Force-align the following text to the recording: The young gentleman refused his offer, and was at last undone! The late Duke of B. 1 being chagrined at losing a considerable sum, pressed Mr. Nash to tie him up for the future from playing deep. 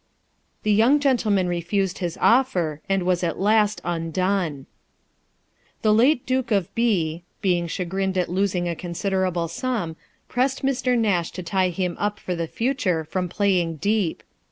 The 0.63 0.71
young 0.73 0.99
gentleman 0.99 1.47
refused 1.47 1.99
his 1.99 2.17
offer, 2.19 2.81
and 2.89 3.03
was 3.03 3.23
at 3.23 3.37
last 3.39 3.81
undone! 3.85 4.65
The 5.83 5.93
late 5.93 6.25
Duke 6.25 6.49
of 6.49 6.73
B. 6.73 7.17
1 7.17 7.21
being 7.41 7.67
chagrined 7.67 8.17
at 8.17 8.27
losing 8.27 8.67
a 8.67 8.75
considerable 8.75 9.47
sum, 9.47 9.95
pressed 10.27 10.63
Mr. 10.63 10.97
Nash 10.97 11.29
to 11.33 11.43
tie 11.43 11.69
him 11.69 11.95
up 11.99 12.19
for 12.19 12.33
the 12.33 12.47
future 12.47 13.03
from 13.03 13.29
playing 13.29 13.75
deep. 13.75 14.23